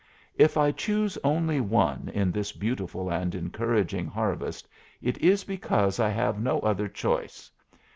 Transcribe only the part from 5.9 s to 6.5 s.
I have